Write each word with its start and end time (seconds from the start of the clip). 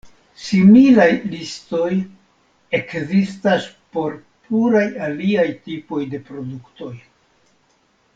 Similaj 0.43 1.09
listoj 1.33 1.89
ekzistas 2.77 3.67
por 3.97 4.15
pluraj 4.47 4.87
aliaj 5.09 5.45
tipoj 5.69 6.01
de 6.15 6.23
produktoj. 6.31 6.91